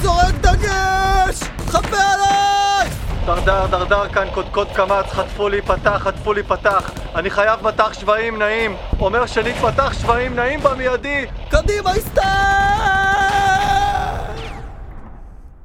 זורק 0.00 0.34
דגש! 0.34 1.40
חפה 1.58 1.96
עליי! 1.96 2.90
דרדר, 3.26 3.66
דרדר 3.66 4.08
כאן, 4.08 4.26
קודקוד 4.34 4.68
קמץ, 4.74 5.06
חטפו 5.06 5.48
לי 5.48 5.62
פתח, 5.62 6.00
חטפו 6.04 6.32
לי 6.32 6.42
פתח. 6.42 6.90
אני 7.14 7.30
חייב 7.30 7.66
מטח 7.66 7.92
שווים 7.92 8.38
נעים. 8.38 8.76
אומר 9.00 9.26
שנית 9.26 9.56
פתח 9.56 9.92
שווים 10.00 10.34
נעים 10.36 10.60
במיידי. 10.60 11.26
קדימה, 11.50 11.90
הסתר! 11.90 12.22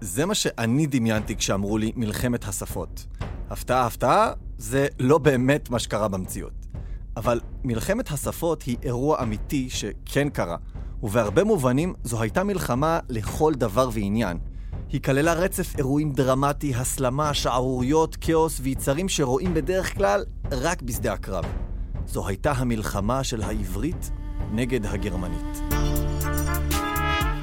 זה 0.01 0.25
מה 0.25 0.35
שאני 0.35 0.85
דמיינתי 0.85 1.35
כשאמרו 1.35 1.77
לי 1.77 1.91
מלחמת 1.95 2.47
השפות. 2.47 3.05
הפתעה, 3.49 3.85
הפתעה, 3.85 4.31
זה 4.57 4.87
לא 4.99 5.17
באמת 5.17 5.69
מה 5.69 5.79
שקרה 5.79 6.07
במציאות. 6.07 6.67
אבל 7.17 7.39
מלחמת 7.63 8.11
השפות 8.11 8.61
היא 8.61 8.77
אירוע 8.83 9.21
אמיתי 9.23 9.69
שכן 9.69 10.29
קרה, 10.29 10.57
ובהרבה 11.03 11.43
מובנים 11.43 11.93
זו 12.03 12.21
הייתה 12.21 12.43
מלחמה 12.43 12.99
לכל 13.09 13.53
דבר 13.53 13.89
ועניין. 13.93 14.37
היא 14.89 15.01
כללה 15.01 15.33
רצף 15.33 15.77
אירועים 15.77 16.11
דרמטי, 16.11 16.75
הסלמה, 16.75 17.33
שערוריות, 17.33 18.15
כאוס 18.21 18.59
ויצרים 18.63 19.09
שרואים 19.09 19.53
בדרך 19.53 19.95
כלל 19.97 20.23
רק 20.51 20.81
בשדה 20.81 21.13
הקרב. 21.13 21.45
זו 22.07 22.27
הייתה 22.27 22.51
המלחמה 22.51 23.23
של 23.23 23.41
העברית 23.41 24.11
נגד 24.51 24.85
הגרמנית. 24.85 25.57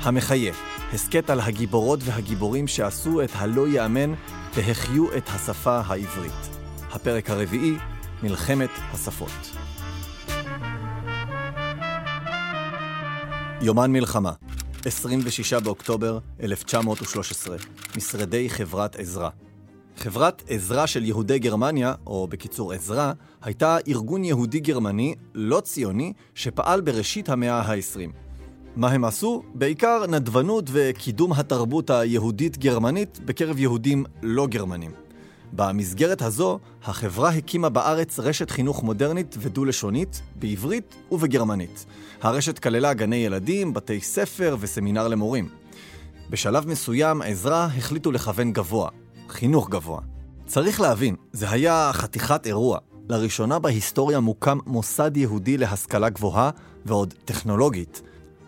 המחיה, 0.03 0.53
הסכת 0.93 1.31
על 1.31 1.41
הגיבורות 1.41 2.01
והגיבורים 2.03 2.67
שעשו 2.67 3.23
את 3.23 3.31
הלא 3.35 3.69
ייאמן 3.69 4.15
והחיו 4.55 5.17
את 5.17 5.29
השפה 5.29 5.81
העברית. 5.87 6.51
הפרק 6.93 7.31
הרביעי, 7.31 7.75
מלחמת 8.23 8.71
השפות. 8.93 9.64
יומן 13.65 13.93
מלחמה, 13.93 14.33
26 14.85 15.53
באוקטובר 15.55 16.19
1913, 16.43 17.57
משרדי 17.97 18.51
חברת 18.51 18.97
עזרא. 18.97 19.29
חברת 19.97 20.43
עזרא 20.49 20.87
של 20.87 21.05
יהודי 21.05 21.39
גרמניה, 21.39 21.95
או 22.07 22.27
בקיצור 22.27 22.73
עזרא, 22.73 23.13
הייתה 23.43 23.77
ארגון 23.89 24.25
יהודי 24.25 24.61
גרמני, 24.61 25.15
לא 25.35 25.61
ציוני, 25.61 26.13
שפעל 26.35 26.81
בראשית 26.81 27.29
המאה 27.29 27.61
ה-20. 27.61 28.11
מה 28.77 28.91
הם 28.91 29.05
עשו? 29.05 29.43
בעיקר 29.55 30.07
נדבנות 30.09 30.65
וקידום 30.73 31.33
התרבות 31.33 31.91
היהודית-גרמנית 31.91 33.21
בקרב 33.25 33.59
יהודים 33.59 34.05
לא 34.23 34.47
גרמנים. 34.47 35.04
במסגרת 35.53 36.23
הזו, 36.23 36.59
החברה 36.85 37.31
הקימה 37.31 37.69
בארץ 37.69 38.19
רשת 38.19 38.51
חינוך 38.51 38.83
מודרנית 38.83 39.37
ודו-לשונית, 39.39 40.23
בעברית 40.37 40.95
ובגרמנית. 41.13 41.87
הרשת 42.23 42.59
כללה 42.59 42.95
גני 42.95 43.17
ילדים, 43.17 43.75
בתי 43.75 44.01
ספר 44.01 44.57
וסמינר 44.61 45.09
למורים. 45.09 45.49
בשלב 46.31 46.69
מסוים, 46.69 47.23
עזרא 47.23 47.69
החליטו 47.77 48.13
לכוון 48.13 48.53
גבוה, 48.53 48.89
חינוך 49.29 49.71
גבוה. 49.71 50.01
צריך 50.47 50.81
להבין, 50.81 51.17
זה 51.33 51.51
היה 51.51 51.91
חתיכת 51.93 52.47
אירוע. 52.47 52.79
לראשונה 53.09 53.59
בהיסטוריה 53.59 54.21
מוקם 54.21 54.59
מוסד 54.67 55.17
יהודי 55.17 55.59
להשכלה 55.59 56.09
גבוהה 56.09 56.51
ועוד 56.85 57.15
טכנולוגית. 57.25 58.03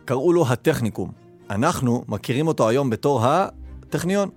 קראו 0.05 0.33
לו 0.33 0.47
הטכניקום. 0.48 1.12
אנחנו 1.50 2.05
מכירים 2.08 2.48
אותו 2.48 2.69
היום 2.69 2.91
בתור 2.91 3.27
הטכניון. 3.27 4.30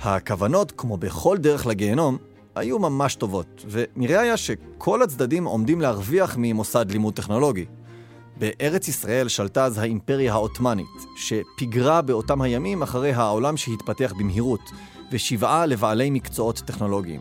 הכוונות, 0.00 0.72
כמו 0.76 0.96
בכל 0.96 1.38
דרך 1.38 1.66
לגיהנום, 1.66 2.16
היו 2.54 2.78
ממש 2.78 3.14
טובות, 3.14 3.64
ונראה 3.70 4.20
היה 4.20 4.36
שכל 4.36 5.02
הצדדים 5.02 5.44
עומדים 5.44 5.80
להרוויח 5.80 6.34
ממוסד 6.38 6.90
לימוד 6.90 7.14
טכנולוגי. 7.14 7.64
בארץ 8.38 8.88
ישראל 8.88 9.28
שלטה 9.28 9.64
אז 9.64 9.78
האימפריה 9.78 10.32
העות'מאנית, 10.32 11.06
שפיגרה 11.16 12.02
באותם 12.02 12.42
הימים 12.42 12.82
אחרי 12.82 13.12
העולם 13.12 13.56
שהתפתח 13.56 14.12
במהירות, 14.18 14.70
ושבעה 15.12 15.66
לבעלי 15.66 16.10
מקצועות 16.10 16.62
טכנולוגיים. 16.66 17.20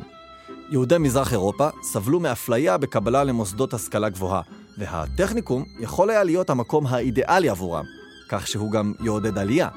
יהודי 0.71 0.97
מזרח 0.97 1.31
אירופה 1.31 1.67
סבלו 1.83 2.19
מאפליה 2.19 2.77
בקבלה 2.77 3.23
למוסדות 3.23 3.73
השכלה 3.73 4.09
גבוהה, 4.09 4.41
והטכניקום 4.77 5.63
יכול 5.79 6.09
היה 6.09 6.23
להיות 6.23 6.50
המקום 6.50 6.88
האידיאלי 6.88 7.50
עבורם, 7.50 7.85
כך 8.30 8.47
שהוא 8.47 8.72
גם 8.72 8.94
יעודד 9.00 9.38
עלייה. 9.38 9.69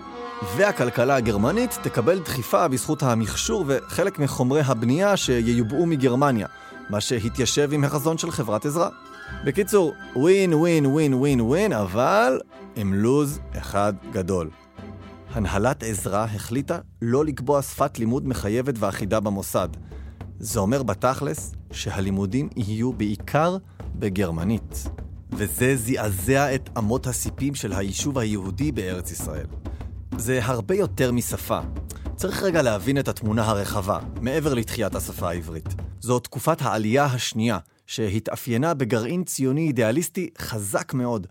והכלכלה 0.57 1.17
הגרמנית 1.17 1.79
תקבל 1.83 2.19
דחיפה 2.19 2.69
בזכות 2.69 3.03
המכשור 3.03 3.65
וחלק 3.67 4.19
מחומרי 4.19 4.61
הבנייה 4.61 5.17
שייובאו 5.17 5.87
מגרמניה, 5.87 6.47
מה 6.91 7.01
שהתיישב 7.01 7.73
עם 7.73 7.85
החזון 7.85 8.19
של 8.19 8.31
חברת 8.31 8.67
עזרה. 8.67 8.89
בקיצור, 9.45 9.93
ווין 10.17 10.55
ווין 10.55 10.87
ווין 10.87 11.15
ווין 11.15 11.41
ווין, 11.41 11.73
אבל 11.73 12.41
עם 12.77 12.95
לוז 12.95 13.41
אחד 13.59 13.93
גדול. 14.13 14.51
הנהלת 15.31 15.83
עזרה 15.83 16.25
החליטה 16.25 16.79
לא 17.03 17.25
לקבוע 17.25 17.63
שפת 17.63 17.99
לימוד 17.99 18.29
מחייבת 18.29 18.75
ואחידה 18.79 19.21
במוסד. 19.21 19.69
זה 20.39 20.61
אומר 20.61 20.83
בתכלס 20.83 21.55
שהלימודים 21.73 22.49
יהיו 22.57 22.93
בעיקר 22.93 23.57
בגרמנית. 23.95 24.89
וזה 25.33 25.77
זעזע 25.77 26.55
את 26.55 26.71
אמות 26.79 27.07
הסיפים 27.07 27.55
של 27.55 27.73
היישוב 27.73 28.19
היהודי 28.19 28.73
בארץ 28.73 29.11
ישראל. 29.11 29.47
זה 30.19 30.41
הרבה 30.43 30.75
יותר 30.75 31.13
משפה. 31.13 31.61
צריך 32.17 32.43
רגע 32.43 32.63
להבין 32.63 32.99
את 32.99 33.09
התמונה 33.09 33.45
הרחבה, 33.45 33.99
מעבר 34.21 34.55
לתחיית 34.55 34.95
השפה 34.95 35.29
העברית. 35.29 35.69
זו 36.01 36.19
תקופת 36.19 36.63
העלייה 36.63 37.05
השנייה, 37.05 37.59
שהתאפיינה 37.87 38.75
בגרעין 38.75 39.25
ציוני 39.25 39.67
אידיאליסטי 39.67 40.31
חזק 40.39 40.95
מאוד. 40.95 41.27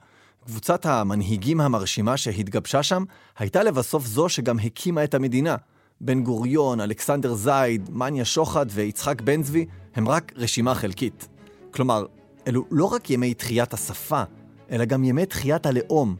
קבוצת 0.45 0.85
המנהיגים 0.85 1.61
המרשימה 1.61 2.17
שהתגבשה 2.17 2.83
שם, 2.83 3.03
הייתה 3.37 3.63
לבסוף 3.63 4.05
זו 4.05 4.29
שגם 4.29 4.59
הקימה 4.59 5.03
את 5.03 5.13
המדינה. 5.13 5.55
בן 6.01 6.23
גוריון, 6.23 6.81
אלכסנדר 6.81 7.33
זייד, 7.33 7.89
מניה 7.89 8.25
שוחט 8.25 8.67
ויצחק 8.71 9.21
בן 9.21 9.43
צבי 9.43 9.65
הם 9.95 10.09
רק 10.09 10.31
רשימה 10.35 10.75
חלקית. 10.75 11.27
כלומר, 11.71 12.05
אלו 12.47 12.65
לא 12.71 12.85
רק 12.85 13.09
ימי 13.09 13.33
תחיית 13.33 13.73
השפה, 13.73 14.23
אלא 14.71 14.85
גם 14.85 15.03
ימי 15.03 15.25
תחיית 15.25 15.65
הלאום, 15.65 16.15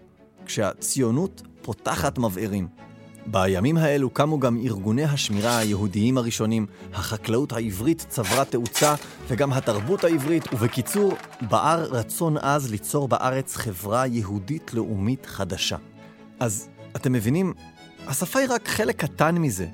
כשהציונות 0.46 1.42
פותחת 1.62 2.18
מבערים. 2.18 2.68
בימים 3.26 3.78
האלו 3.78 4.10
קמו 4.10 4.40
גם 4.40 4.58
ארגוני 4.66 5.04
השמירה 5.04 5.58
היהודיים 5.58 6.18
הראשונים, 6.18 6.66
החקלאות 6.94 7.52
העברית 7.52 8.06
צברה 8.10 8.46
תאוצה, 8.46 8.96
וגם 9.28 9.54
התרבות 9.54 10.04
העברית, 10.04 10.54
ובקיצור, 10.54 11.14
בער 11.42 11.84
רצון 11.84 12.38
עז 12.38 12.72
ליצור 12.72 13.08
בארץ 13.08 13.56
חברה 13.56 14.08
יהודית 14.08 14.74
לאומית 14.74 15.26
חדשה. 15.26 15.78
אז 16.40 16.70
אתם 16.96 17.14
מבינים, 17.14 17.54
השפה 18.08 18.40
היא 18.40 18.48
רק 18.52 18.68
חלק 18.68 18.96
קטן 18.96 19.38
מזה. 19.38 19.68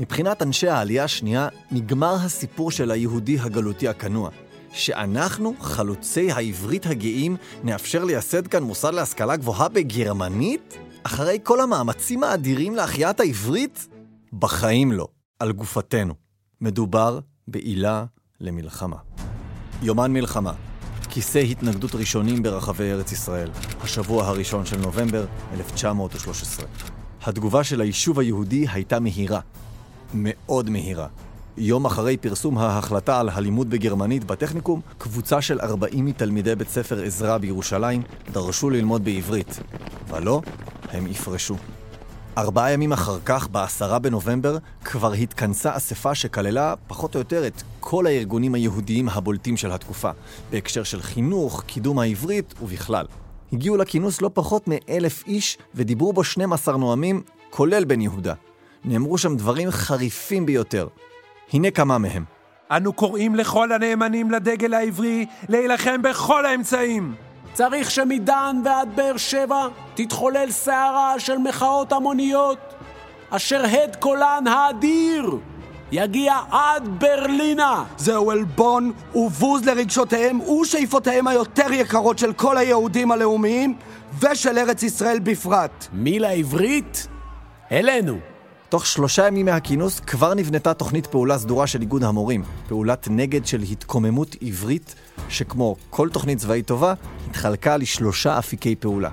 מבחינת 0.00 0.42
אנשי 0.42 0.68
העלייה 0.68 1.04
השנייה, 1.04 1.48
נגמר 1.70 2.14
הסיפור 2.14 2.70
של 2.70 2.90
היהודי 2.90 3.38
הגלותי 3.38 3.88
הכנוע. 3.88 4.30
שאנחנו, 4.72 5.54
חלוצי 5.60 6.32
העברית 6.32 6.86
הגאים, 6.86 7.36
נאפשר 7.64 8.04
לייסד 8.04 8.46
כאן 8.46 8.62
מוסד 8.62 8.94
להשכלה 8.94 9.36
גבוהה 9.36 9.68
בגרמנית? 9.68 10.78
אחרי 11.02 11.38
כל 11.42 11.60
המאמצים 11.60 12.24
האדירים 12.24 12.76
להחייאת 12.76 13.20
העברית? 13.20 13.88
בחיים 14.32 14.92
לא, 14.92 15.08
על 15.38 15.52
גופתנו. 15.52 16.14
מדובר 16.60 17.20
בעילה 17.48 18.04
למלחמה. 18.40 18.96
יומן 19.82 20.12
מלחמה, 20.12 20.52
כיסא 21.10 21.38
התנגדות 21.38 21.94
ראשונים 21.94 22.42
ברחבי 22.42 22.92
ארץ 22.92 23.12
ישראל, 23.12 23.50
השבוע 23.80 24.26
הראשון 24.26 24.66
של 24.66 24.76
נובמבר 24.76 25.26
1913. 25.52 26.66
התגובה 27.22 27.64
של 27.64 27.80
היישוב 27.80 28.18
היהודי 28.18 28.66
הייתה 28.72 29.00
מהירה. 29.00 29.40
מאוד 30.14 30.70
מהירה. 30.70 31.06
יום 31.56 31.86
אחרי 31.86 32.16
פרסום 32.16 32.58
ההחלטה 32.58 33.20
על 33.20 33.28
הלימוד 33.28 33.70
בגרמנית 33.70 34.24
בטכניקום, 34.24 34.80
קבוצה 34.98 35.42
של 35.42 35.60
40 35.60 36.04
מתלמידי 36.04 36.54
בית 36.54 36.68
ספר 36.68 37.02
עזרא 37.02 37.38
בירושלים 37.38 38.02
דרשו 38.32 38.70
ללמוד 38.70 39.04
בעברית. 39.04 39.60
ולא, 40.08 40.42
הם 40.90 41.06
יפרשו. 41.06 41.56
ארבעה 42.38 42.72
ימים 42.72 42.92
אחר 42.92 43.18
כך, 43.24 43.48
בעשרה 43.48 43.98
בנובמבר, 43.98 44.58
כבר 44.84 45.12
התכנסה 45.12 45.76
אספה 45.76 46.14
שכללה, 46.14 46.74
פחות 46.86 47.14
או 47.14 47.20
יותר, 47.20 47.46
את 47.46 47.62
כל 47.80 48.06
הארגונים 48.06 48.54
היהודיים 48.54 49.08
הבולטים 49.08 49.56
של 49.56 49.72
התקופה, 49.72 50.10
בהקשר 50.50 50.82
של 50.82 51.02
חינוך, 51.02 51.62
קידום 51.66 51.98
העברית 51.98 52.54
ובכלל. 52.62 53.06
הגיעו 53.52 53.76
לכינוס 53.76 54.22
לא 54.22 54.30
פחות 54.34 54.64
מאלף 54.66 55.24
איש, 55.26 55.58
ודיברו 55.74 56.12
בו 56.12 56.24
12 56.24 56.76
נואמים, 56.76 57.22
כולל 57.50 57.84
בן 57.84 58.00
יהודה. 58.00 58.34
נאמרו 58.84 59.18
שם 59.18 59.36
דברים 59.36 59.70
חריפים 59.70 60.46
ביותר. 60.46 60.88
הנה 61.52 61.70
כמה 61.70 61.98
מהם. 61.98 62.24
אנו 62.70 62.92
קוראים 62.92 63.34
לכל 63.34 63.72
הנאמנים 63.72 64.30
לדגל 64.30 64.74
העברי 64.74 65.26
להילחם 65.48 66.02
בכל 66.02 66.46
האמצעים. 66.46 67.14
צריך 67.52 67.90
שמדן 67.90 68.56
ועד 68.64 68.88
באר 68.96 69.16
שבע 69.16 69.68
תתחולל 69.94 70.50
סערה 70.50 71.18
של 71.18 71.38
מחאות 71.38 71.92
המוניות, 71.92 72.58
אשר 73.30 73.64
הד 73.64 73.96
קולן 73.96 74.46
האדיר 74.46 75.38
יגיע 75.92 76.34
עד 76.50 76.88
ברלינה. 77.00 77.84
זהו 77.96 78.30
עלבון 78.30 78.92
ובוז 79.14 79.64
לרגשותיהם 79.64 80.40
ושאיפותיהם 80.40 81.26
היותר 81.26 81.72
יקרות 81.72 82.18
של 82.18 82.32
כל 82.32 82.58
היהודים 82.58 83.12
הלאומיים 83.12 83.74
ושל 84.20 84.58
ארץ 84.58 84.82
ישראל 84.82 85.18
בפרט. 85.18 85.86
מי 85.92 86.18
לעברית? 86.18 87.08
אלינו. 87.72 88.29
תוך 88.70 88.86
שלושה 88.86 89.26
ימים 89.26 89.46
מהכינוס 89.46 90.00
כבר 90.00 90.34
נבנתה 90.34 90.74
תוכנית 90.74 91.06
פעולה 91.06 91.38
סדורה 91.38 91.66
של 91.66 91.80
איגוד 91.80 92.04
המורים, 92.04 92.42
פעולת 92.68 93.08
נגד 93.10 93.46
של 93.46 93.62
התקוממות 93.62 94.36
עברית, 94.40 94.94
שכמו 95.28 95.76
כל 95.90 96.08
תוכנית 96.08 96.38
צבאית 96.38 96.66
טובה, 96.66 96.94
התחלקה 97.30 97.76
לשלושה 97.76 98.38
אפיקי 98.38 98.76
פעולה. 98.76 99.10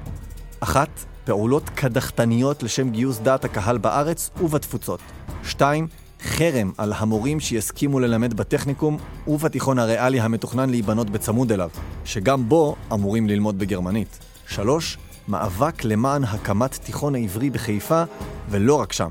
אחת, 0.60 0.90
פעולות 1.26 1.70
קדחתניות 1.70 2.64
לשם 2.64 2.90
גיוס 2.90 3.20
דעת 3.20 3.46
הקהל 3.46 3.78
בארץ 3.78 4.30
ובתפוצות. 4.42 5.00
שתיים, 5.44 5.88
חרם 6.22 6.72
על 6.78 6.94
המורים 6.98 7.40
שיסכימו 7.40 8.00
ללמד 8.00 8.34
בטכניקום 8.34 8.98
ובתיכון 9.28 9.80
הריאלי 9.80 10.20
המתוכנן 10.20 10.70
להיבנות 10.70 11.10
בצמוד 11.10 11.52
אליו, 11.52 11.70
שגם 12.06 12.50
בו 12.50 12.76
אמורים 12.94 13.28
ללמוד 13.28 13.60
בגרמנית. 13.60 14.20
שלוש, 14.48 14.98
מאבק 15.28 15.84
למען 15.84 16.24
הקמת 16.24 16.76
תיכון 16.76 17.16
העברי 17.16 17.50
בחיפה, 17.50 18.04
ולא 18.50 18.76
רק 18.76 18.94
שם. 18.94 19.10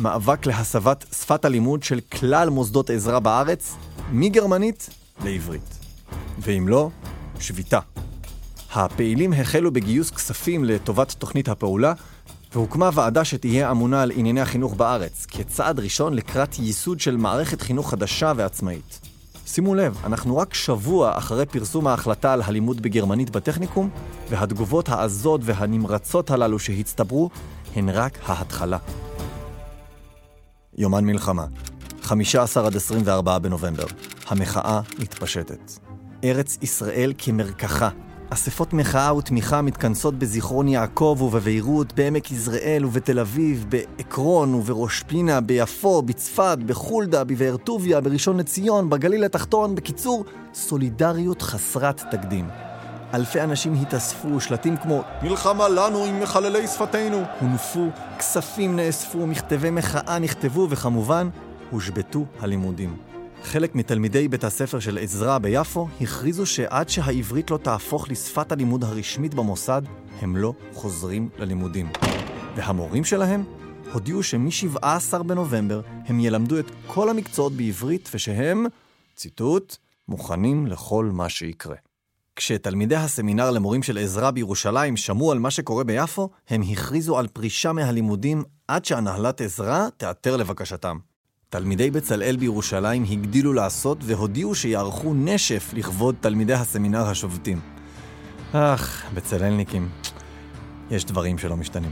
מאבק 0.00 0.46
להסבת 0.46 1.04
שפת 1.12 1.44
הלימוד 1.44 1.82
של 1.82 2.00
כלל 2.00 2.48
מוסדות 2.48 2.90
עזרה 2.90 3.20
בארץ, 3.20 3.76
מגרמנית 4.12 4.90
לעברית. 5.24 5.78
ואם 6.38 6.68
לא, 6.68 6.90
שביתה. 7.40 7.78
הפעילים 8.72 9.32
החלו 9.32 9.72
בגיוס 9.72 10.10
כספים 10.10 10.64
לטובת 10.64 11.12
תוכנית 11.12 11.48
הפעולה, 11.48 11.92
והוקמה 12.52 12.90
ועדה 12.94 13.24
שתהיה 13.24 13.70
אמונה 13.70 14.02
על 14.02 14.12
ענייני 14.14 14.40
החינוך 14.40 14.74
בארץ, 14.74 15.26
כצעד 15.28 15.80
ראשון 15.80 16.14
לקראת 16.14 16.58
ייסוד 16.58 17.00
של 17.00 17.16
מערכת 17.16 17.60
חינוך 17.60 17.90
חדשה 17.90 18.32
ועצמאית. 18.36 19.00
שימו 19.46 19.74
לב, 19.74 19.96
אנחנו 20.04 20.36
רק 20.36 20.54
שבוע 20.54 21.18
אחרי 21.18 21.46
פרסום 21.46 21.86
ההחלטה 21.86 22.32
על 22.32 22.42
הלימוד 22.42 22.82
בגרמנית 22.82 23.30
בטכניקום, 23.30 23.90
והתגובות 24.30 24.88
העזות 24.88 25.40
והנמרצות 25.44 26.30
הללו 26.30 26.58
שהצטברו 26.58 27.30
הן 27.76 27.88
רק 27.88 28.18
ההתחלה. 28.26 28.78
יומן 30.80 31.04
מלחמה, 31.04 31.44
15 32.02 32.66
עד 32.66 32.76
24 32.76 33.38
בנובמבר. 33.38 33.86
המחאה 34.26 34.80
מתפשטת. 34.98 35.72
ארץ 36.24 36.58
ישראל 36.62 37.12
כמרקחה. 37.18 37.88
אספות 38.30 38.72
מחאה 38.72 39.16
ותמיכה 39.16 39.62
מתכנסות 39.62 40.18
בזיכרון 40.18 40.68
יעקב 40.68 41.18
ובביירות, 41.20 41.92
בעמק 41.92 42.30
יזרעאל 42.30 42.84
ובתל 42.84 43.18
אביב, 43.18 43.66
בעקרון 43.68 44.54
ובראש 44.54 45.02
פינה, 45.02 45.40
ביפו, 45.40 46.02
בצפת, 46.02 46.58
בחולדה, 46.66 47.24
בבאר 47.24 47.56
טוביה, 47.56 48.00
בראשון 48.00 48.36
לציון, 48.36 48.90
בגליל 48.90 49.24
התחתון. 49.24 49.74
בקיצור, 49.74 50.24
סולידריות 50.54 51.42
חסרת 51.42 52.02
תקדים. 52.10 52.69
אלפי 53.14 53.40
אנשים 53.40 53.74
התאספו, 53.74 54.40
שלטים 54.40 54.76
כמו 54.76 55.02
"מלחמה 55.22 55.68
לנו 55.68 56.04
עם 56.04 56.20
מחללי 56.20 56.66
שפתנו" 56.66 57.22
הונפו, 57.40 57.90
כספים 58.18 58.76
נאספו, 58.76 59.26
מכתבי 59.26 59.70
מחאה 59.70 60.18
נכתבו, 60.18 60.66
וכמובן, 60.70 61.28
הושבתו 61.70 62.26
הלימודים. 62.40 62.96
חלק 63.42 63.74
מתלמידי 63.74 64.28
בית 64.28 64.44
הספר 64.44 64.80
של 64.80 64.98
עזרא 64.98 65.38
ביפו 65.38 65.88
הכריזו 66.00 66.46
שעד 66.46 66.88
שהעברית 66.88 67.50
לא 67.50 67.56
תהפוך 67.56 68.08
לשפת 68.10 68.52
הלימוד 68.52 68.84
הרשמית 68.84 69.34
במוסד, 69.34 69.82
הם 70.20 70.36
לא 70.36 70.52
חוזרים 70.72 71.28
ללימודים. 71.38 71.92
והמורים 72.56 73.04
שלהם 73.04 73.44
הודיעו 73.92 74.22
שמ-17 74.22 75.22
בנובמבר 75.22 75.80
הם 76.06 76.20
ילמדו 76.20 76.58
את 76.58 76.70
כל 76.86 77.08
המקצועות 77.08 77.52
בעברית 77.52 78.10
ושהם, 78.14 78.66
ציטוט, 79.14 79.76
מוכנים 80.08 80.66
לכל 80.66 81.10
מה 81.12 81.28
שיקרה. 81.28 81.76
כשתלמידי 82.36 82.96
הסמינר 82.96 83.50
למורים 83.50 83.82
של 83.82 83.98
עזרא 83.98 84.30
בירושלים 84.30 84.96
שמעו 84.96 85.32
על 85.32 85.38
מה 85.38 85.50
שקורה 85.50 85.84
ביפו, 85.84 86.30
הם 86.48 86.62
הכריזו 86.62 87.18
על 87.18 87.26
פרישה 87.26 87.72
מהלימודים 87.72 88.42
עד 88.68 88.84
שהנהלת 88.84 89.40
עזרא 89.40 89.88
תיעתר 89.96 90.36
לבקשתם. 90.36 90.98
תלמידי 91.48 91.90
בצלאל 91.90 92.36
בירושלים 92.36 93.04
הגדילו 93.10 93.52
לעשות 93.52 93.98
והודיעו 94.02 94.54
שיערכו 94.54 95.14
נשף 95.14 95.70
לכבוד 95.74 96.14
תלמידי 96.20 96.54
הסמינר 96.54 97.06
השובתים. 97.06 97.60
אך, 98.52 99.04
בצלאלניקים, 99.14 99.88
יש 100.90 101.04
דברים 101.04 101.38
שלא 101.38 101.56
משתנים. 101.56 101.90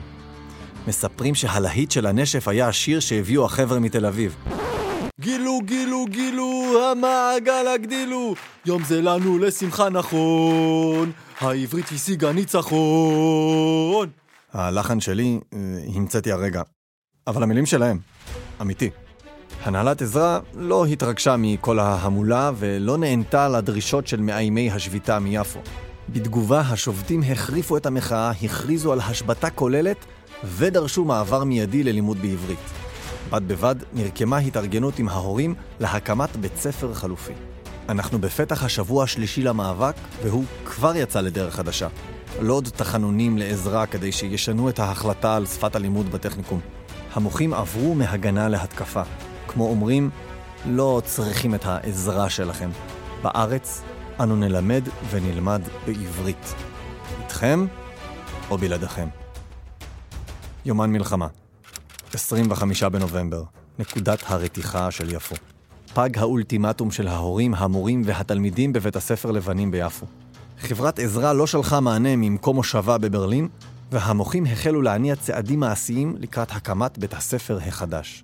מספרים 0.88 1.34
שהלהיט 1.34 1.90
של 1.90 2.06
הנשף 2.06 2.48
היה 2.48 2.68
השיר 2.68 3.00
שהביאו 3.00 3.44
החבר'ה 3.44 3.80
מתל 3.80 4.06
אביב. 4.06 4.36
גילו, 5.20 5.60
גילו, 5.64 6.04
גילו, 6.08 6.80
המעגל 6.92 7.66
הגדילו, 7.74 8.34
יום 8.66 8.82
זה 8.84 9.02
לנו 9.02 9.38
לשמחה 9.38 9.88
נכון, 9.88 11.12
העברית 11.40 11.84
השיגה 11.92 12.32
ניצחון. 12.32 14.08
הלחן 14.52 15.00
שלי 15.00 15.40
אה, 15.54 15.58
המצאתי 15.94 16.32
הרגע, 16.32 16.62
אבל 17.26 17.42
המילים 17.42 17.66
שלהם, 17.66 17.98
אמיתי. 18.60 18.90
הנהלת 19.62 20.02
עזרא 20.02 20.38
לא 20.54 20.86
התרגשה 20.86 21.36
מכל 21.38 21.78
ההמולה 21.78 22.50
ולא 22.56 22.98
נענתה 22.98 23.48
לדרישות 23.48 24.06
של 24.06 24.20
מאיימי 24.20 24.70
השביתה 24.70 25.18
מיפו. 25.18 25.60
בתגובה, 26.08 26.60
השובתים 26.60 27.22
החריפו 27.32 27.76
את 27.76 27.86
המחאה, 27.86 28.30
הכריזו 28.30 28.92
על 28.92 29.00
השבתה 29.00 29.50
כוללת 29.50 30.04
ודרשו 30.44 31.04
מעבר 31.04 31.44
מיידי 31.44 31.82
ללימוד 31.82 32.18
בעברית. 32.18 32.87
בד 33.30 33.48
בבד 33.48 33.74
נרקמה 33.92 34.38
התארגנות 34.38 34.98
עם 34.98 35.08
ההורים 35.08 35.54
להקמת 35.80 36.36
בית 36.36 36.56
ספר 36.56 36.94
חלופי. 36.94 37.32
אנחנו 37.88 38.18
בפתח 38.18 38.64
השבוע 38.64 39.04
השלישי 39.04 39.42
למאבק, 39.42 39.94
והוא 40.22 40.44
כבר 40.64 40.96
יצא 40.96 41.20
לדרך 41.20 41.54
חדשה. 41.54 41.88
לא 42.40 42.54
עוד 42.54 42.68
תחנונים 42.76 43.38
לעזרה 43.38 43.86
כדי 43.86 44.12
שישנו 44.12 44.68
את 44.68 44.78
ההחלטה 44.78 45.36
על 45.36 45.46
שפת 45.46 45.76
הלימוד 45.76 46.12
בטכניקום. 46.12 46.60
המוחים 47.12 47.54
עברו 47.54 47.94
מהגנה 47.94 48.48
להתקפה. 48.48 49.02
כמו 49.48 49.68
אומרים, 49.68 50.10
לא 50.66 51.02
צריכים 51.04 51.54
את 51.54 51.66
העזרה 51.66 52.30
שלכם. 52.30 52.70
בארץ 53.22 53.82
אנו 54.20 54.36
נלמד 54.36 54.82
ונלמד 55.10 55.62
בעברית. 55.86 56.54
איתכם 57.22 57.66
או 58.50 58.58
בלעדיכם. 58.58 59.08
יומן 60.64 60.92
מלחמה, 60.92 61.26
25 62.14 62.82
בנובמבר, 62.82 63.42
נקודת 63.78 64.22
הרתיחה 64.26 64.90
של 64.90 65.14
יפו. 65.14 65.34
פג 65.94 66.18
האולטימטום 66.18 66.90
של 66.90 67.08
ההורים, 67.08 67.54
המורים 67.54 68.02
והתלמידים 68.04 68.72
בבית 68.72 68.96
הספר 68.96 69.30
לבנים 69.30 69.70
ביפו. 69.70 70.06
חברת 70.58 70.98
עזרא 70.98 71.32
לא 71.32 71.46
שלחה 71.46 71.80
מענה 71.80 72.16
ממקום 72.16 72.56
מושבה 72.56 72.98
בברלין, 72.98 73.48
והמוחים 73.92 74.46
החלו 74.46 74.82
להניע 74.82 75.16
צעדים 75.16 75.60
מעשיים 75.60 76.16
לקראת 76.18 76.50
הקמת 76.50 76.98
בית 76.98 77.14
הספר 77.14 77.58
החדש. 77.66 78.22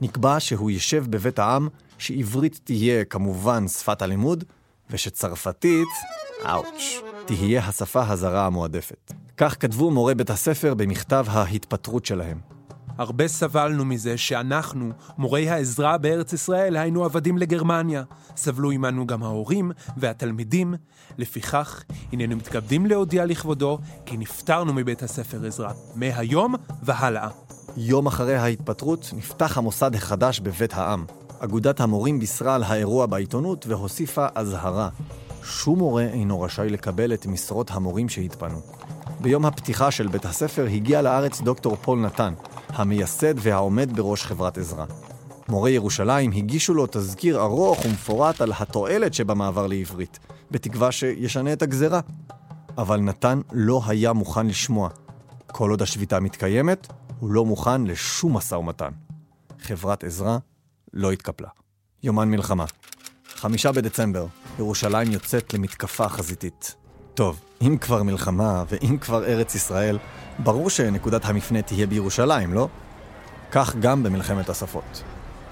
נקבע 0.00 0.40
שהוא 0.40 0.70
יישב 0.70 1.04
בבית 1.10 1.38
העם, 1.38 1.68
שעברית 1.98 2.60
תהיה 2.64 3.04
כמובן 3.04 3.68
שפת 3.68 4.02
הלימוד, 4.02 4.44
ושצרפתית, 4.90 5.88
אאוץ', 6.46 7.02
תהיה 7.26 7.64
השפה 7.64 8.08
הזרה 8.08 8.46
המועדפת. 8.46 9.12
כך 9.36 9.56
כתבו 9.60 9.90
מורי 9.90 10.14
בית 10.14 10.30
הספר 10.30 10.74
במכתב 10.74 11.26
ההתפטרות 11.28 12.06
שלהם. 12.06 12.57
הרבה 12.98 13.28
סבלנו 13.28 13.84
מזה 13.84 14.16
שאנחנו, 14.16 14.90
מורי 15.18 15.50
העזרה 15.50 15.98
בארץ 15.98 16.32
ישראל, 16.32 16.76
היינו 16.76 17.04
עבדים 17.04 17.38
לגרמניה. 17.38 18.02
סבלו 18.36 18.70
עמנו 18.70 19.06
גם 19.06 19.22
ההורים 19.22 19.72
והתלמידים. 19.96 20.74
לפיכך, 21.18 21.82
הננו 22.12 22.36
מתכבדים 22.36 22.86
להודיע 22.86 23.24
לכבודו 23.24 23.78
כי 24.06 24.16
נפטרנו 24.16 24.72
מבית 24.72 25.02
הספר 25.02 25.46
עזרה, 25.46 25.72
מהיום 25.94 26.54
והלאה. 26.82 27.28
יום 27.76 28.06
אחרי 28.06 28.36
ההתפטרות 28.36 29.10
נפתח 29.16 29.58
המוסד 29.58 29.94
החדש 29.94 30.40
בבית 30.40 30.74
העם. 30.74 31.04
אגודת 31.40 31.80
המורים 31.80 32.20
בישרה 32.20 32.54
על 32.54 32.62
האירוע 32.62 33.06
בעיתונות 33.06 33.66
והוסיפה 33.66 34.26
אזהרה. 34.34 34.88
שום 35.42 35.78
מורה 35.78 36.02
אינו 36.02 36.40
רשאי 36.40 36.68
לקבל 36.68 37.14
את 37.14 37.26
משרות 37.26 37.70
המורים 37.70 38.08
שהתפנו. 38.08 38.60
ביום 39.20 39.46
הפתיחה 39.46 39.90
של 39.90 40.06
בית 40.06 40.24
הספר 40.24 40.66
הגיע 40.66 41.02
לארץ 41.02 41.40
דוקטור 41.40 41.76
פול 41.76 41.98
נתן, 41.98 42.34
המייסד 42.68 43.34
והעומד 43.38 43.96
בראש 43.96 44.24
חברת 44.24 44.58
עזרא. 44.58 44.84
מורי 45.48 45.70
ירושלים 45.70 46.32
הגישו 46.32 46.74
לו 46.74 46.86
תזכיר 46.90 47.40
ארוך 47.40 47.84
ומפורט 47.84 48.40
על 48.40 48.52
התועלת 48.58 49.14
שבמעבר 49.14 49.66
לעברית, 49.66 50.18
בתקווה 50.50 50.92
שישנה 50.92 51.52
את 51.52 51.62
הגזרה. 51.62 52.00
אבל 52.78 53.00
נתן 53.00 53.40
לא 53.52 53.82
היה 53.86 54.12
מוכן 54.12 54.46
לשמוע. 54.46 54.88
כל 55.46 55.70
עוד 55.70 55.82
השביתה 55.82 56.20
מתקיימת, 56.20 56.86
הוא 57.20 57.30
לא 57.30 57.44
מוכן 57.44 57.84
לשום 57.84 58.36
משא 58.36 58.54
ומתן. 58.54 58.90
חברת 59.60 60.04
עזרא 60.04 60.38
לא 60.92 61.12
התקפלה. 61.12 61.48
יומן 62.02 62.28
מלחמה. 62.30 62.64
חמישה 63.34 63.72
בדצמבר, 63.72 64.26
ירושלים 64.58 65.12
יוצאת 65.12 65.54
למתקפה 65.54 66.08
חזיתית. 66.08 66.74
טוב, 67.14 67.40
אם 67.62 67.76
כבר 67.80 68.02
מלחמה 68.02 68.64
ואם 68.68 68.98
כבר 68.98 69.24
ארץ 69.24 69.54
ישראל, 69.54 69.98
ברור 70.38 70.70
שנקודת 70.70 71.24
המפנה 71.24 71.62
תהיה 71.62 71.86
בירושלים, 71.86 72.54
לא? 72.54 72.68
כך 73.52 73.76
גם 73.76 74.02
במלחמת 74.02 74.48
השפות. 74.48 75.02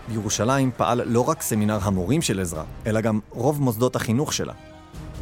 בירושלים 0.08 0.70
פעל 0.76 1.02
לא 1.04 1.28
רק 1.28 1.42
סמינר 1.42 1.78
המורים 1.82 2.22
של 2.22 2.40
עזרא, 2.40 2.62
אלא 2.86 3.00
גם 3.00 3.20
רוב 3.30 3.62
מוסדות 3.62 3.96
החינוך 3.96 4.32
שלה. 4.32 4.52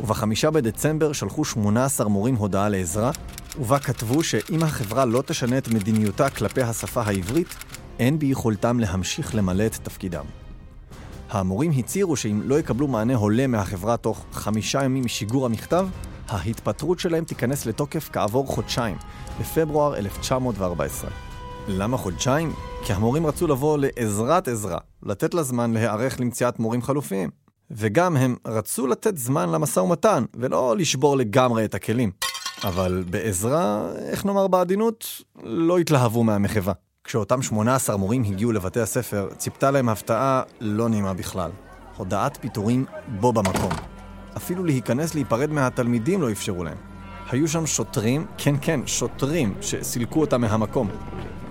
ובחמישה 0.01 0.51
בדצמבר 0.51 1.13
שלחו 1.13 1.45
18 1.45 2.09
מורים 2.09 2.35
הודעה 2.35 2.69
לעזרא, 2.69 3.11
ובה 3.59 3.79
כתבו 3.79 4.23
שאם 4.23 4.63
החברה 4.63 5.05
לא 5.05 5.23
תשנה 5.27 5.59
את 5.59 5.69
מדיניותה 5.69 6.31
כלפי 6.31 6.63
השפה 6.63 7.03
העברית, 7.03 7.55
אין 7.99 8.19
ביכולתם 8.19 8.81
להמשיך 8.81 9.35
למלא 9.35 9.67
את 9.67 9.75
תפקידם. 9.75 10.25
המורים 11.31 11.73
הצהירו 11.77 12.17
שאם 12.17 12.41
לא 12.45 12.59
יקבלו 12.59 12.89
מענה 12.89 13.15
הולם 13.15 13.51
מהחברה 13.51 13.97
תוך 13.97 14.25
חמישה 14.33 14.85
ימים 14.85 15.05
משיגור 15.05 15.47
המכתב, 15.47 15.89
ההתפטרות 16.29 16.99
שלהם 16.99 17.25
תיכנס 17.25 17.67
לתוקף 17.67 18.11
כעבור 18.13 18.47
חודשיים, 18.47 18.97
בפברואר 19.41 19.97
1914. 19.97 21.11
למה 21.69 21.97
חודשיים? 21.97 22.53
כי 22.85 22.93
המורים 22.93 23.27
רצו 23.27 23.47
לבוא 23.47 23.79
לעזרת 23.79 24.49
עזרה, 24.49 24.79
לתת 25.03 25.35
לה 25.35 25.43
זמן 25.43 25.73
להיערך 25.73 26.21
למציאת 26.21 26.59
מורים 26.59 26.83
חלופיים. 26.83 27.31
וגם 27.71 28.17
הם 28.17 28.37
רצו 28.47 28.87
לתת 28.87 29.17
זמן 29.17 29.49
למשא 29.49 29.81
ומתן, 29.81 30.25
ולא 30.35 30.77
לשבור 30.77 31.17
לגמרי 31.17 31.65
את 31.65 31.75
הכלים. 31.75 32.11
אבל 32.65 33.05
בעזרה, 33.11 33.83
איך 33.99 34.25
נאמר 34.25 34.49
בעדינות, 34.49 35.23
לא 35.43 35.79
התלהבו 35.79 36.25
מהמחווה. 36.25 36.73
כשאותם 37.05 37.43
18 37.43 37.97
מורים 37.97 38.25
הגיעו 38.25 38.53
לבתי 38.53 38.81
הספר, 38.81 39.29
ציפתה 39.37 39.71
להם 39.71 39.89
הפתעה 39.89 40.43
לא 40.61 40.89
נעימה 40.89 41.15
בכלל. 41.15 41.51
הודעת 41.97 42.39
פיטורים 42.41 42.85
בו 43.21 43.33
במקום. 43.33 43.94
אפילו 44.37 44.65
להיכנס 44.65 45.15
להיפרד 45.15 45.53
מהתלמידים 45.53 46.23
לא 46.23 46.31
אפשרו 46.31 46.65
להם. 46.65 46.77
היו 47.31 47.49
שם 47.49 47.67
שוטרים, 47.67 48.27
כן 48.39 48.55
כן, 48.61 48.81
שוטרים, 48.87 49.55
שסילקו 49.61 50.21
אותם 50.21 50.41
מהמקום. 50.41 50.89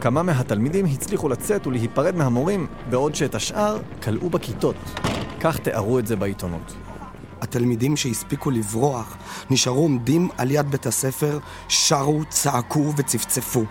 כמה 0.02 0.24
מהתלמידים 0.24 0.86
הצליחו 0.86 1.30
לצאת 1.30 1.68
ולהיפרד 1.68 2.16
מהמורים, 2.16 2.68
בעוד 2.90 3.16
שאת 3.16 3.36
השאר 3.36 3.80
כלאו 4.04 4.30
בכיתות. 4.30 4.76
כך 5.40 5.60
תיארו 5.60 6.00
את 6.00 6.08
זה 6.08 6.16
בעיתונות. 6.16 6.76
התלמידים 7.42 7.98
שהספיקו 7.98 8.52
לברוח 8.52 9.18
נשארו 9.50 9.82
עומדים 9.82 10.30
על 10.38 10.52
יד 10.52 10.72
בית 10.72 10.86
הספר, 10.86 11.40
שרו, 11.68 12.22
צעקו 12.30 12.94
וצפצפו. 12.98 13.64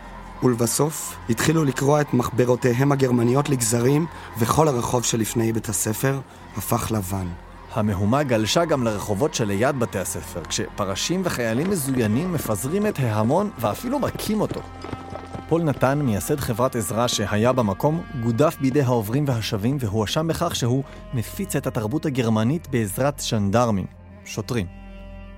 ולבסוף 0.42 1.16
התחילו 1.30 1.64
לקרוע 1.64 2.00
את 2.00 2.14
מחברותיהם 2.14 2.92
הגרמניות 2.92 3.48
לגזרים, 3.48 4.06
וכל 4.38 4.68
הרחוב 4.68 5.04
שלפני 5.04 5.52
בית 5.52 5.68
הספר 5.68 6.20
הפך 6.56 6.92
לבן. 6.92 7.26
המהומה 7.74 8.22
גלשה 8.22 8.64
גם 8.64 8.84
לרחובות 8.84 9.34
שליד 9.34 9.78
בתי 9.78 9.98
הספר, 9.98 10.44
כשפרשים 10.44 11.22
וחיילים 11.24 11.70
מזוינים 11.70 12.32
מפזרים 12.32 12.86
את 12.86 12.98
ההמון 12.98 13.50
ואפילו 13.60 13.98
מכים 13.98 14.40
אותו. 14.40 14.60
פול 15.48 15.62
נתן, 15.62 15.98
מייסד 16.02 16.40
חברת 16.40 16.76
עזרה 16.76 17.08
שהיה 17.08 17.52
במקום, 17.52 18.02
גודף 18.22 18.56
בידי 18.60 18.82
העוברים 18.82 19.24
והשבים 19.28 19.76
והואשם 19.80 20.28
בכך 20.28 20.56
שהוא 20.56 20.84
מפיץ 21.14 21.56
את 21.56 21.66
התרבות 21.66 22.06
הגרמנית 22.06 22.68
בעזרת 22.68 23.20
שנדרמים, 23.20 23.86
שוטרים. 24.24 24.66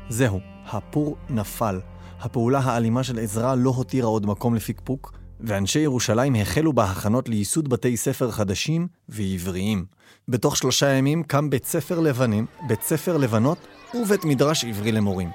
זהו, 0.08 0.40
הפור 0.66 1.16
נפל. 1.30 1.80
הפעולה 2.20 2.58
האלימה 2.58 3.04
של 3.04 3.18
עזרא 3.18 3.54
לא 3.54 3.70
הותירה 3.70 4.08
עוד 4.08 4.26
מקום 4.26 4.54
לפקפוק, 4.54 5.12
ואנשי 5.40 5.78
ירושלים 5.78 6.34
החלו 6.34 6.72
בהכנות 6.72 7.28
לייסוד 7.28 7.68
בתי 7.68 7.96
ספר 7.96 8.30
חדשים 8.30 8.86
ועבריים. 9.08 9.84
בתוך 10.28 10.56
שלושה 10.56 10.86
ימים 10.86 11.22
קם 11.22 11.50
בית 11.50 11.64
ספר 11.64 12.00
לבנים, 12.00 12.46
בית 12.68 12.82
ספר 12.82 13.16
לבנות 13.16 13.58
ובית 13.94 14.24
מדרש 14.24 14.64
עברי 14.64 14.92
למורים. 14.92 15.30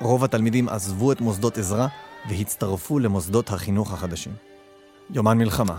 רוב 0.00 0.24
התלמידים 0.24 0.68
עזבו 0.68 1.12
את 1.12 1.20
מוסדות 1.20 1.58
עזרא 1.58 1.86
והצטרפו 2.28 2.98
למוסדות 2.98 3.50
החינוך 3.50 3.92
החדשים. 3.92 4.32
יומן 5.10 5.38
מלחמה, 5.38 5.76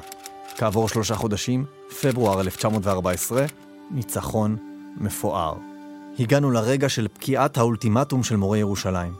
כעבור 0.57 0.89
שלושה 0.89 1.15
חודשים, 1.15 1.65
פברואר 2.01 2.41
1914, 2.41 3.45
ניצחון 3.91 4.57
מפואר. 4.97 5.53
הגענו 6.19 6.51
לרגע 6.51 6.89
של 6.89 7.07
פקיעת 7.07 7.57
האולטימטום 7.57 8.23
של 8.23 8.35
מורי 8.35 8.59
ירושלים, 8.59 9.13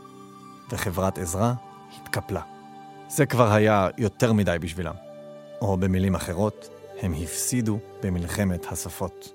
וחברת 0.70 1.18
עזרא 1.18 1.52
התקפלה. 1.96 2.55
זה 3.08 3.26
כבר 3.26 3.52
היה 3.52 3.88
יותר 3.98 4.32
מדי 4.32 4.56
בשבילם. 4.60 4.94
או 5.60 5.76
במילים 5.76 6.14
אחרות, 6.14 6.68
הם 7.02 7.14
הפסידו 7.22 7.78
במלחמת 8.02 8.66
השפות. 8.72 9.32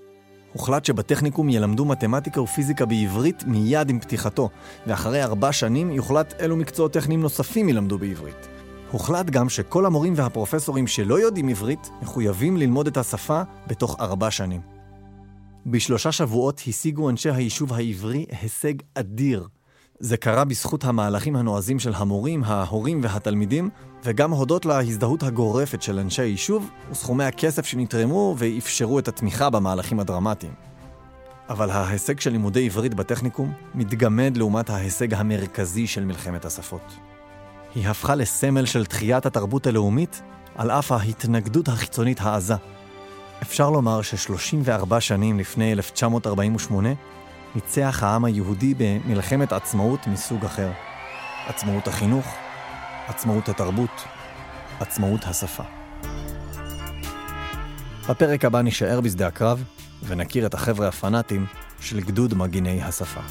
הוחלט 0.54 0.86
שבטכניקום 0.86 1.50
ילמדו 1.50 1.86
מתמטיקה 1.86 2.42
ופיזיקה 2.42 2.86
בעברית 2.86 3.44
מיד 3.44 3.90
עם 3.90 4.00
פתיחתו, 4.00 4.50
ואחרי 4.88 5.24
ארבע 5.24 5.52
שנים 5.52 5.92
יוחלט 5.92 6.42
אילו 6.42 6.58
מקצועות 6.58 6.94
טכניים 6.94 7.22
נוספים 7.22 7.70
ילמדו 7.70 7.98
בעברית. 7.98 8.48
הוחלט 8.92 9.26
גם 9.26 9.50
שכל 9.50 9.86
המורים 9.86 10.14
והפרופסורים 10.16 10.88
שלא 10.88 11.20
יודעים 11.20 11.50
עברית 11.50 11.90
מחויבים 12.02 12.58
ללמוד 12.58 12.88
את 12.88 12.98
השפה 12.98 13.42
בתוך 13.68 13.96
ארבע 14.00 14.32
שנים. 14.32 14.62
בשלושה 15.66 16.12
שבועות 16.12 16.62
השיגו 16.68 17.10
אנשי 17.10 17.30
היישוב 17.30 17.74
העברי 17.74 18.26
הישג 18.42 18.74
אדיר. 18.96 19.48
זה 20.04 20.18
קרה 20.18 20.44
בזכות 20.44 20.84
המהלכים 20.84 21.36
הנועזים 21.36 21.80
של 21.80 21.94
המורים, 21.96 22.44
ההורים 22.44 23.00
והתלמידים, 23.04 23.70
וגם 24.04 24.32
הודות 24.32 24.66
להזדהות 24.66 25.24
הגורפת 25.24 25.82
של 25.82 26.00
אנשי 26.00 26.22
היישוב 26.22 26.70
וסכומי 26.92 27.24
הכסף 27.24 27.66
שנתרמו 27.66 28.36
ואפשרו 28.38 29.00
את 29.00 29.08
התמיכה 29.08 29.50
במהלכים 29.50 30.00
הדרמטיים. 30.00 30.54
אבל 31.50 31.70
ההישג 31.70 32.20
של 32.20 32.32
לימודי 32.32 32.66
עברית 32.66 32.94
בטכניקום 32.94 33.54
מתגמד 33.76 34.38
לעומת 34.38 34.70
ההישג 34.70 35.14
המרכזי 35.14 35.88
של 35.88 36.06
מלחמת 36.06 36.46
השפות. 36.46 36.94
היא 37.76 37.88
הפכה 37.88 38.16
לסמל 38.16 38.66
של 38.66 38.86
תחיית 38.86 39.26
התרבות 39.26 39.68
הלאומית 39.68 40.22
על 40.56 40.72
אף 40.72 40.92
ההתנגדות 40.92 41.68
החיצונית 41.68 42.22
העזה. 42.22 42.56
אפשר 43.42 43.70
לומר 43.70 44.02
ש-34 44.02 45.00
שנים 45.00 45.40
לפני 45.40 45.74
1948 45.74 46.90
ניצח 47.56 48.04
העם 48.04 48.26
היהודי 48.26 48.74
במלחמת 48.78 49.54
עצמאות 49.54 50.08
מסוג 50.08 50.46
אחר. 50.46 50.72
עצמאות 51.48 51.88
החינוך, 51.88 52.36
עצמאות 53.08 53.50
התרבות, 53.50 54.04
עצמאות 54.80 55.24
השפה. 55.24 55.64
בפרק 58.10 58.46
הבא 58.46 58.62
נשאר 58.62 59.02
בשדה 59.02 59.28
הקרב 59.28 59.64
ונכיר 60.04 60.46
את 60.46 60.54
החבר'ה 60.54 60.88
הפנאטים 60.88 61.46
של 61.80 62.00
גדוד 62.00 62.34
מגיני 62.34 62.82
השפה. 62.82 63.22